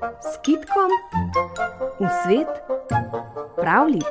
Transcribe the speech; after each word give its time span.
s 0.00 0.38
kitkom 0.42 0.90
v 2.00 2.08
svet 2.24 2.48
pravlic. 3.56 4.04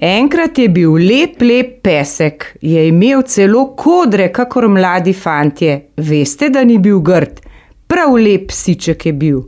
Enkrat 0.00 0.58
je 0.58 0.68
bil 0.68 0.94
lep, 0.94 1.42
lep 1.42 1.82
pesek, 1.82 2.56
je 2.62 2.88
imel 2.88 3.22
celo 3.22 3.74
kodre, 3.78 4.28
kakor 4.34 4.68
mladi 4.70 5.14
fantje. 5.14 5.92
Veste, 5.96 6.50
da 6.50 6.64
ni 6.64 6.78
bil 6.78 7.00
grd, 7.02 7.40
prav 7.86 8.14
lep 8.18 8.50
psiček 8.50 9.06
je 9.06 9.12
bil. 9.12 9.40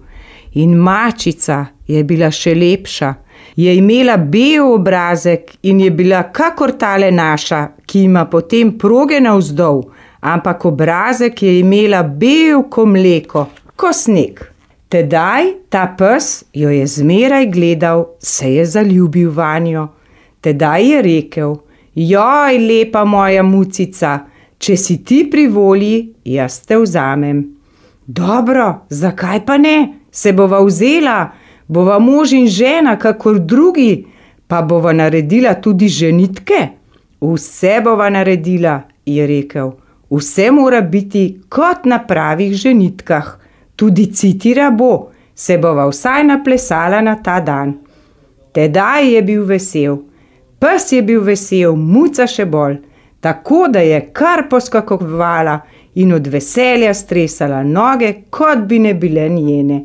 In 0.62 0.74
mačica 0.78 1.64
je 1.86 2.02
bila 2.04 2.30
še 2.34 2.54
lepša, 2.54 3.14
je 3.56 3.76
imela 3.76 4.16
bel 4.16 4.72
obrazek 4.74 5.56
in 5.62 5.80
je 5.80 5.90
bila 5.90 6.22
kakor 6.32 6.72
tale 6.78 7.10
naša, 7.10 7.68
ki 7.86 8.04
ima 8.04 8.24
potem 8.26 8.78
proge 8.78 9.20
navzdol, 9.20 9.82
ampak 10.20 10.64
obrazek 10.64 11.42
je 11.42 11.58
imela 11.60 12.02
bel 12.02 12.62
ko 12.70 12.86
mleko, 12.86 13.46
ko 13.76 13.92
sneg. 13.92 14.40
Tedaj 14.90 15.44
ta 15.70 15.84
pes 15.98 16.44
jo 16.52 16.70
je 16.70 16.86
zmeraj 16.86 17.46
gledal, 17.46 18.04
se 18.18 18.54
je 18.54 18.64
zaljubil 18.66 19.30
vanjo. 19.30 19.88
Tedaj 20.40 20.88
je 20.90 21.02
rekel: 21.02 21.54
Joj, 21.94 22.58
lepa 22.58 23.04
moja 23.04 23.42
mucica, 23.42 24.18
če 24.58 24.76
si 24.76 24.96
ti 25.04 25.24
pri 25.30 25.46
volji, 25.46 26.12
jaz 26.24 26.60
te 26.66 26.78
vzamem. 26.78 27.44
Dobro, 28.06 28.86
zakaj 28.90 29.44
pa 29.46 29.58
ne? 29.58 29.76
Se 30.10 30.32
bova 30.32 30.58
vzela, 30.64 31.30
bova 31.70 31.98
mož 31.98 32.32
in 32.32 32.48
žena, 32.48 32.96
kakor 32.98 33.38
drugi, 33.38 34.06
pa 34.46 34.62
bova 34.62 34.92
naredila 34.92 35.54
tudi 35.54 35.88
ženitke. 35.88 36.68
Vse 37.20 37.80
bova 37.84 38.08
naredila, 38.10 38.80
je 39.06 39.26
rekel. 39.26 39.70
Vse 40.10 40.50
mora 40.50 40.80
biti 40.80 41.40
kot 41.48 41.84
na 41.84 42.00
pravih 42.06 42.54
ženitkah, 42.54 43.36
tudi 43.76 44.06
citira 44.12 44.70
bo, 44.70 45.10
se 45.34 45.58
bova 45.58 45.86
vsaj 45.86 46.24
naplesala 46.24 47.00
na 47.00 47.14
ta 47.22 47.40
dan. 47.40 47.76
Tedaj 48.52 49.14
je 49.14 49.22
bil 49.22 49.44
vesel, 49.46 50.00
pes 50.58 50.90
je 50.92 51.02
bil 51.02 51.22
vesel, 51.22 51.76
muca 51.76 52.26
še 52.26 52.48
bolj, 52.50 52.80
tako 53.20 53.68
da 53.70 53.84
je 53.86 54.00
kar 54.12 54.48
poskakovala 54.50 55.60
in 55.94 56.12
od 56.18 56.26
veselja 56.26 56.94
stresala 56.94 57.62
noge, 57.62 58.12
kot 58.30 58.66
bi 58.66 58.82
ne 58.82 58.94
bile 58.94 59.28
njene. 59.28 59.80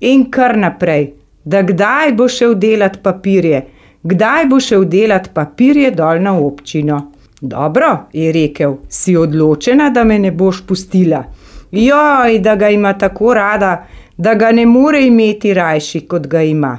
In 0.00 0.30
kar 0.30 0.56
naprej, 0.56 1.10
da 1.46 1.62
kdaj 1.62 2.12
bo 2.12 2.28
šel 2.28 2.54
delat 2.58 2.98
papirje, 3.02 3.62
kdaj 4.02 4.46
bo 4.50 4.60
šel 4.60 4.84
delat 4.84 5.30
papirje 5.34 5.90
dol 5.94 6.22
na 6.22 6.34
občino. 6.38 7.00
Dobro, 7.40 8.08
je 8.12 8.32
rekel, 8.32 8.74
si 8.88 9.16
odločena, 9.16 9.90
da 9.90 10.04
me 10.04 10.18
ne 10.18 10.30
boš 10.30 10.62
pustila. 10.66 11.24
Joj, 11.70 12.38
da 12.38 12.56
ga 12.56 12.70
ima 12.70 12.92
tako 12.98 13.34
rada, 13.34 13.86
da 14.16 14.34
ga 14.34 14.52
ne 14.52 14.66
more 14.66 15.06
imeti 15.06 15.54
rajši, 15.54 16.00
kot 16.00 16.26
ga 16.26 16.42
ima. 16.42 16.78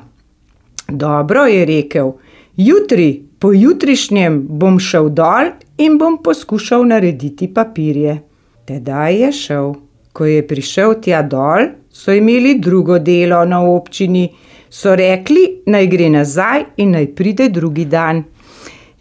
Dobro, 0.87 1.45
je 1.45 1.65
rekel, 1.65 2.11
jutri, 2.57 3.23
pojutrišnjem 3.39 4.41
bom 4.49 4.79
šel 4.79 5.09
dol 5.09 5.53
in 5.77 5.97
bom 5.97 6.17
poskušal 6.23 6.87
narediti 6.87 7.53
papirje. 7.53 8.17
Tedaj 8.65 9.21
je 9.21 9.31
šel. 9.31 9.73
Ko 10.13 10.25
je 10.25 10.41
prišel 10.47 10.95
tja 11.01 11.21
dol, 11.21 11.69
so 11.93 12.11
imeli 12.11 12.55
drugo 12.59 12.99
delo 12.99 13.45
na 13.45 13.61
občini, 13.61 14.29
so 14.69 14.95
rekli, 14.95 15.61
naj 15.65 15.87
gre 15.87 16.09
nazaj 16.09 16.63
in 16.77 16.91
naj 16.91 17.07
pride 17.15 17.49
drugi 17.49 17.85
dan. 17.85 18.23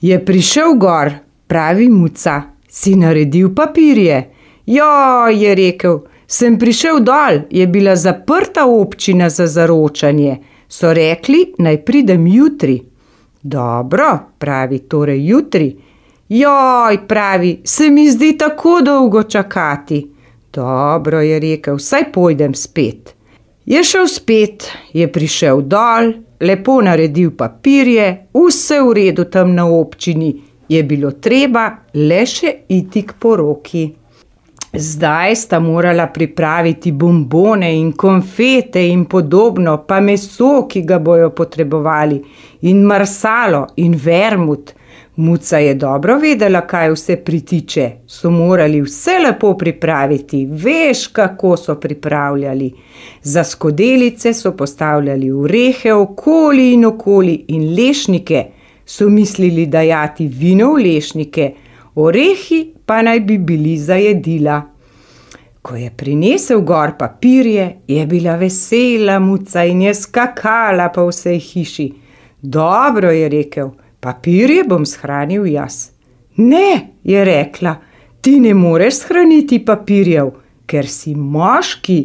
Je 0.00 0.24
prišel 0.24 0.74
gor, 0.74 1.12
pravi 1.46 1.88
muca, 1.88 2.42
si 2.68 2.94
naredil 2.96 3.54
papirje. 3.54 4.30
Jo, 4.66 5.28
je 5.32 5.54
rekel, 5.54 6.00
sem 6.26 6.58
prišel 6.58 7.00
dol, 7.00 7.40
je 7.50 7.66
bila 7.66 7.96
zaprta 7.96 8.66
občina 8.66 9.30
za 9.30 9.46
zaročanje. 9.46 10.36
So 10.68 10.92
rekli, 10.92 11.54
naj 11.58 11.84
pridem 11.84 12.26
jutri. 12.26 12.80
Dobro, 13.42 14.18
pravi 14.38 14.78
torej 14.78 15.26
jutri. 15.28 15.76
Joj, 16.28 16.98
pravi, 17.08 17.60
se 17.64 17.90
mi 17.90 18.10
zdi 18.10 18.38
tako 18.38 18.80
dolgo 18.82 19.22
čakati. 19.22 20.10
Dobro, 20.52 21.20
je 21.20 21.40
rekel, 21.40 21.78
saj 21.78 22.12
pojdem 22.12 22.54
spet. 22.54 23.15
Je 23.66 23.84
šel 23.84 24.06
spet, 24.06 24.68
je 24.94 25.06
prišel 25.12 25.64
dol, 25.66 26.12
lepo 26.40 26.76
naredil 26.86 27.32
papirje, 27.34 28.04
vse 28.30 28.76
v 28.78 28.92
redu 28.94 29.24
tam 29.26 29.56
na 29.56 29.64
občini, 29.66 30.28
je 30.68 30.82
bilo 30.86 31.10
treba 31.10 31.64
le 31.94 32.20
še 32.30 32.52
iti 32.70 33.02
k 33.02 33.16
poroki. 33.18 33.82
Zdaj 34.70 35.34
sta 35.40 35.58
morala 35.58 36.06
pripraviti 36.14 36.92
bombone 36.92 37.72
in 37.74 37.90
konfete 37.98 38.86
in 38.86 39.02
podobno, 39.10 39.80
pa 39.82 39.98
meso, 40.00 40.68
ki 40.70 40.84
ga 40.86 41.00
bojo 41.02 41.32
potrebovali, 41.34 42.22
in 42.70 42.86
marsalo 42.86 43.66
in 43.82 43.98
vermut. 43.98 44.76
Muca 45.16 45.58
je 45.58 45.74
dobro 45.74 46.18
vedela, 46.18 46.60
kaj 46.66 46.90
vse 46.92 47.16
pritiče, 47.16 47.90
so 48.06 48.30
morali 48.30 48.82
vse 48.84 49.10
lepo 49.24 49.54
pripraviti, 49.56 50.46
veš, 50.50 51.06
kako 51.06 51.56
so 51.56 51.74
pripravljali. 51.80 52.72
Za 53.22 53.44
skodelice 53.44 54.32
so 54.34 54.52
postavljali 54.56 55.30
urehe 55.32 55.92
okoli 55.92 56.72
in 56.72 56.84
okoli 56.84 57.44
in 57.48 57.74
lešnike, 57.74 58.44
so 58.86 59.08
mislili 59.08 59.66
dajati 59.66 60.26
vino 60.26 60.72
v 60.72 60.82
lešnike, 60.82 61.50
orehi 61.94 62.74
pa 62.86 63.02
naj 63.02 63.20
bi 63.20 63.38
bili 63.38 63.78
za 63.78 63.94
jedila. 63.94 64.62
Ko 65.62 65.76
je 65.76 65.90
prinesel 65.96 66.60
gor 66.60 66.92
papirje, 66.98 67.76
je 67.88 68.06
bila 68.06 68.36
vesela 68.36 69.18
muca 69.18 69.64
in 69.64 69.82
je 69.82 69.94
skakala 69.94 70.88
po 70.88 71.08
vsej 71.08 71.38
hiši. 71.38 71.92
Dobro 72.42 73.10
je 73.10 73.28
rekel. 73.28 73.70
Papirje 74.00 74.64
bom 74.68 74.84
shranil 74.86 75.46
jaz. 75.46 75.90
Ne, 76.36 76.92
je 77.04 77.24
rekla, 77.24 77.76
ti 78.20 78.40
ne 78.40 78.52
moreš 78.54 79.00
shraniti 79.06 79.62
papirjev, 79.64 80.30
ker 80.66 80.88
si 80.90 81.14
moški, 81.14 82.00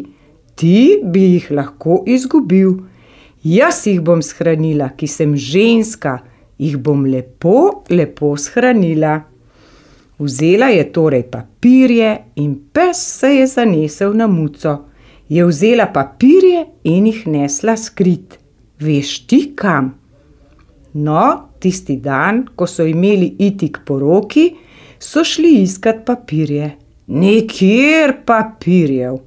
ti 0.56 1.02
bi 1.04 1.26
jih 1.34 1.52
lahko 1.52 2.04
izgubil. 2.08 2.78
Jaz 3.44 3.84
jih 3.90 4.00
bom 4.06 4.22
shranila, 4.22 4.92
ki 4.96 5.08
sem 5.10 5.36
ženska, 5.36 6.20
jih 6.62 6.78
bom 6.78 7.04
lepo, 7.10 7.84
lepo 7.90 8.36
shranila. 8.38 9.18
Vzela 10.22 10.70
je 10.70 10.86
torej 10.94 11.24
papirje 11.34 12.12
in 12.36 12.54
pes 12.74 13.02
se 13.20 13.36
je 13.36 13.48
zanesel 13.48 14.14
na 14.14 14.28
muco. 14.28 14.78
Je 15.30 15.46
vzela 15.46 15.88
papirje 15.94 16.68
in 16.84 17.08
jih 17.10 17.24
nesla 17.28 17.76
skrit. 17.78 18.38
Veš 18.80 19.26
ti 19.28 19.42
kam? 19.56 19.96
No, 20.94 21.51
tisti 21.62 21.98
dan, 22.02 22.44
ko 22.56 22.68
so 22.68 22.86
imeli 22.86 23.36
iti 23.40 23.70
k 23.72 23.86
poroki, 23.86 24.50
so 25.00 25.24
šli 25.24 25.62
iskat 25.62 26.04
papirje. 26.06 26.72
Nikjer 27.08 28.14
papirjev. 28.26 29.18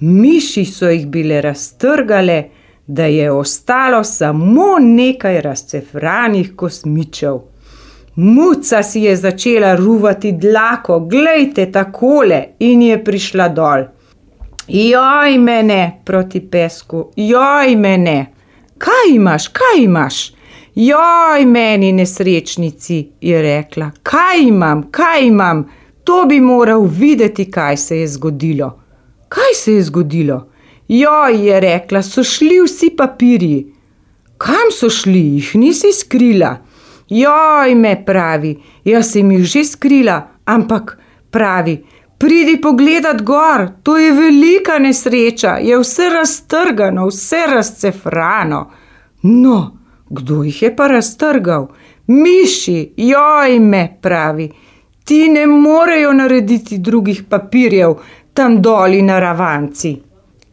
Miši 0.00 0.64
so 0.64 0.90
jih 0.90 1.06
bile 1.06 1.40
raztrgale, 1.40 2.42
da 2.86 3.06
je 3.06 3.30
ostalo 3.30 4.04
samo 4.04 4.76
nekaj 4.80 5.40
razcefranih 5.40 6.52
kosmičev. 6.56 7.38
Muca 8.14 8.82
si 8.82 9.00
je 9.00 9.16
začela 9.16 9.74
ruvati 9.74 10.32
dlako, 10.32 11.00
glejte 11.00 11.72
takole, 11.72 12.44
in 12.58 12.82
je 12.82 13.04
prišla 13.04 13.48
dol. 13.48 13.84
Joj, 14.68 15.38
mene 15.38 16.00
proti 16.04 16.40
pesku, 16.40 17.10
joj, 17.16 17.76
mene. 17.76 18.26
Kaj 18.78 19.14
imaš, 19.14 19.48
kaj 19.48 19.84
imaš? 19.84 20.32
Joj, 20.74 21.44
meni 21.46 21.92
nesrečnici, 21.92 23.08
je 23.20 23.42
rekla, 23.42 23.90
kaj 24.02 24.40
imam, 24.40 24.86
kaj 24.90 25.26
imam, 25.26 25.68
to 26.04 26.24
bi 26.24 26.40
moral 26.40 26.86
videti, 26.88 27.50
kaj 27.50 27.76
se 27.76 27.98
je 27.98 28.08
zgodilo. 28.08 28.78
Kaj 29.28 29.54
se 29.54 29.72
je 29.72 29.82
zgodilo? 29.82 30.48
Joj, 30.88 31.48
je 31.48 31.60
rekla, 31.60 32.02
so 32.02 32.24
šli 32.24 32.60
vsi 32.64 32.90
papirji. 32.96 33.74
Kam 34.38 34.72
so 34.72 34.90
šli, 34.90 35.20
jih 35.34 35.54
nisi 35.54 35.92
skrila? 35.92 36.56
Joj, 37.08 37.74
me 37.74 38.04
pravi, 38.04 38.56
jaz 38.84 39.12
sem 39.12 39.30
jih 39.30 39.44
že 39.44 39.64
skrila, 39.64 40.16
ampak 40.44 40.96
pravi, 41.30 41.76
pridi 42.18 42.60
pogledat 42.60 43.22
gor, 43.22 43.68
to 43.82 43.98
je 43.98 44.12
velika 44.12 44.78
nesreča, 44.78 45.58
je 45.60 45.78
vse 45.78 46.08
raztrgano, 46.08 47.06
vse 47.06 47.44
razcefrano. 47.54 48.70
No, 49.22 49.81
Kdo 50.12 50.42
jih 50.44 50.62
je 50.62 50.70
pa 50.76 50.86
raztrgal? 50.92 51.66
Miši, 52.06 52.92
joj 52.96 53.58
me 53.58 53.82
pravi, 54.02 54.50
ti 55.04 55.28
ne 55.28 55.46
morejo 55.46 56.12
narediti 56.12 56.78
drugih 56.78 57.22
papirjev 57.30 57.94
tam 58.34 58.58
dol 58.62 58.96
na 59.02 59.20
ravanci. 59.20 59.92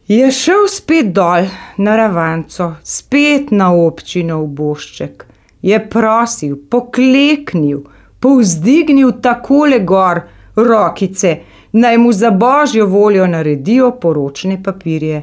Je 0.08 0.30
šel 0.32 0.64
spet 0.68 1.12
dol 1.14 1.44
na 1.76 1.96
ravanco, 1.96 2.70
spet 2.82 3.50
na 3.50 3.68
občino 3.74 4.40
v 4.42 4.46
Bošček. 4.60 5.26
Je 5.62 5.80
prosil, 5.90 6.56
pokleknil, 6.70 7.82
povzdignil 8.20 9.12
takole 9.20 9.82
gor 9.84 10.22
rokice, 10.56 11.34
naj 11.72 11.98
mu 11.98 12.12
za 12.12 12.30
božjo 12.30 12.86
voljo 12.86 13.26
naredijo 13.26 13.92
poročne 14.00 14.62
papirje. 14.62 15.22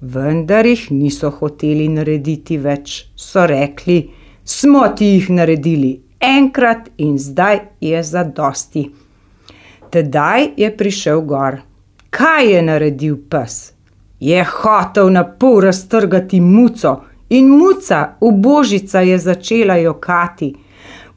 Vendar 0.00 0.66
jih 0.66 0.90
niso 0.90 1.30
hoteli 1.30 1.88
narediti 1.88 2.58
več, 2.58 3.06
so 3.16 3.46
rekli: 3.46 4.10
Smo 4.44 4.86
ti 4.96 5.14
jih 5.14 5.30
naredili 5.30 5.96
enkrat 6.20 6.90
in 6.96 7.18
zdaj 7.18 7.60
je 7.80 8.02
za 8.02 8.24
dosti. 8.24 8.90
Tedaj 9.90 10.48
je 10.56 10.76
prišel 10.76 11.20
gor. 11.20 11.60
Kaj 12.10 12.52
je 12.52 12.62
naredil 12.62 13.16
pes? 13.30 13.72
Je 14.20 14.44
hotel 14.44 15.10
na 15.10 15.24
pol 15.24 15.60
raztrgati 15.60 16.40
muco 16.40 16.96
in 17.28 17.48
muca, 17.48 18.16
ubožica, 18.20 19.00
je 19.00 19.18
začela 19.18 19.76
jokati. 19.76 20.54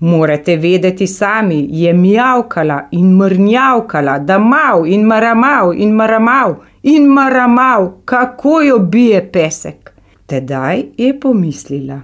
Morate 0.01 0.57
vedeti 0.57 1.07
sami, 1.07 1.67
je 1.69 1.93
mjavkala 1.93 2.87
in 2.91 3.13
mrnjavkala, 3.15 4.19
da 4.19 4.39
mav 4.39 4.87
in 4.87 5.03
maramav 5.05 5.73
in 5.77 5.91
maramav 5.93 6.55
in 6.83 7.05
maramav, 7.05 7.91
kako 8.05 8.61
jo 8.61 8.79
bije 8.79 9.31
pesek. 9.31 9.93
Tedaj 10.25 10.83
je 10.97 11.19
pomislila: 11.19 12.01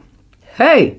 Hej, 0.58 0.94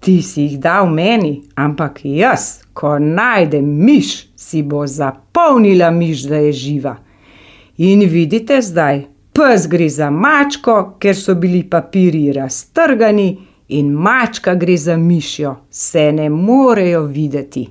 ti 0.00 0.22
si 0.22 0.42
jih 0.42 0.58
dal 0.60 0.90
meni, 0.90 1.42
ampak 1.54 2.00
jaz, 2.04 2.60
ko 2.72 2.98
najdem 2.98 3.64
miš, 3.84 4.28
si 4.36 4.62
bo 4.62 4.86
zapolnila 4.86 5.90
miš, 5.90 6.26
da 6.28 6.36
je 6.36 6.52
živa. 6.52 6.96
In 7.78 8.00
vidite 8.00 8.60
zdaj, 8.62 9.04
pes 9.32 9.68
gre 9.68 9.88
za 9.88 10.10
mačko, 10.10 10.96
ker 11.00 11.16
so 11.16 11.34
bili 11.34 11.62
papirji 11.70 12.32
raztrgani, 12.32 13.38
in 13.78 13.92
mačka 13.92 14.54
gre 14.54 14.76
za 14.76 14.96
mišjo, 14.96 15.54
se 15.70 16.12
ne 16.12 16.30
morejo 16.30 17.02
videti. 17.02 17.68